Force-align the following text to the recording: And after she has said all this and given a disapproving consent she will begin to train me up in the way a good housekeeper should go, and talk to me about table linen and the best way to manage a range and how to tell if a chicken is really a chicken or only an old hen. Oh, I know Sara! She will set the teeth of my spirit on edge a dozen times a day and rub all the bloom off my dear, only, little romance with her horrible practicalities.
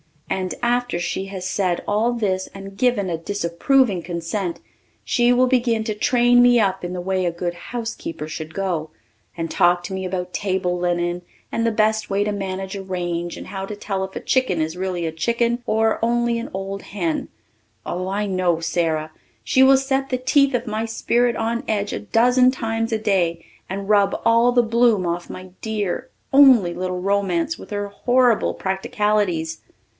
And 0.31 0.55
after 0.63 0.97
she 0.97 1.25
has 1.25 1.47
said 1.47 1.83
all 1.87 2.13
this 2.13 2.47
and 2.55 2.75
given 2.75 3.07
a 3.09 3.17
disapproving 3.17 4.01
consent 4.01 4.59
she 5.03 5.31
will 5.31 5.45
begin 5.45 5.83
to 5.83 5.93
train 5.93 6.41
me 6.41 6.59
up 6.59 6.83
in 6.83 6.93
the 6.93 7.01
way 7.01 7.23
a 7.25 7.31
good 7.31 7.53
housekeeper 7.53 8.27
should 8.27 8.53
go, 8.55 8.89
and 9.37 9.51
talk 9.51 9.83
to 9.83 9.93
me 9.93 10.03
about 10.03 10.33
table 10.33 10.75
linen 10.79 11.21
and 11.51 11.67
the 11.67 11.71
best 11.71 12.09
way 12.09 12.23
to 12.23 12.31
manage 12.31 12.75
a 12.75 12.81
range 12.81 13.37
and 13.37 13.47
how 13.47 13.67
to 13.67 13.75
tell 13.75 14.03
if 14.03 14.15
a 14.15 14.19
chicken 14.21 14.59
is 14.59 14.75
really 14.75 15.05
a 15.05 15.11
chicken 15.11 15.61
or 15.67 15.99
only 16.03 16.39
an 16.39 16.49
old 16.51 16.81
hen. 16.83 17.27
Oh, 17.85 18.07
I 18.07 18.25
know 18.25 18.59
Sara! 18.59 19.11
She 19.43 19.61
will 19.61 19.77
set 19.77 20.09
the 20.09 20.17
teeth 20.17 20.55
of 20.55 20.65
my 20.65 20.85
spirit 20.85 21.35
on 21.35 21.63
edge 21.67 21.93
a 21.93 21.99
dozen 21.99 22.49
times 22.49 22.91
a 22.91 22.97
day 22.97 23.45
and 23.69 23.87
rub 23.89 24.19
all 24.25 24.51
the 24.51 24.63
bloom 24.63 25.05
off 25.05 25.29
my 25.29 25.49
dear, 25.61 26.09
only, 26.33 26.73
little 26.73 27.01
romance 27.01 27.59
with 27.59 27.69
her 27.69 27.89
horrible 27.89 28.55
practicalities. 28.55 29.59